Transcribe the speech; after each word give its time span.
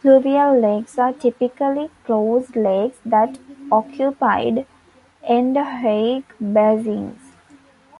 Pluvial 0.00 0.58
lakes 0.62 0.98
are 0.98 1.12
typically 1.12 1.90
closed 2.06 2.56
lakes 2.56 2.96
that 3.04 3.38
occupied 3.70 4.64
endorheic 5.28 6.24
basins. 6.40 7.20